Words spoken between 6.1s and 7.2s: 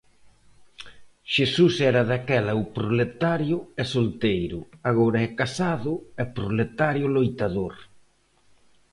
e proletario